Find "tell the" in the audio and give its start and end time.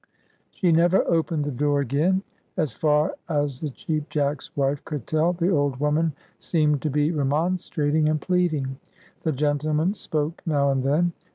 5.05-5.49